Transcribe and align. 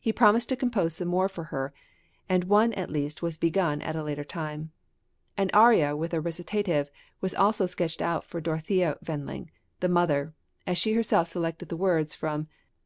He 0.00 0.14
promised 0.14 0.48
to 0.48 0.56
compose 0.56 0.94
some 0.94 1.08
more 1.08 1.28
for 1.28 1.44
her, 1.52 1.74
and 2.26 2.44
one 2.44 2.72
at 2.72 2.88
least 2.90 3.20
was 3.20 3.36
begun 3.36 3.82
at 3.82 3.94
a 3.96 4.02
later 4.02 4.24
time. 4.24 4.72
An 5.36 5.50
aria 5.52 5.94
with 5.94 6.14
recitative 6.14 6.90
was 7.20 7.34
also 7.34 7.66
sketched 7.66 8.00
out 8.00 8.24
for 8.24 8.40
Dorothea 8.40 8.96
Wendling, 9.06 9.50
the 9.80 9.90
mother; 9.90 10.32
she 10.72 10.92
had 10.92 10.96
herself 10.96 11.28
selected 11.28 11.68
the 11.68 11.76
words 11.76 12.14
from 12.14 12.28
{FLUTE 12.28 12.32
AND 12.34 12.40
OBOE 12.46 12.48
CONCERTOS. 12.48 12.54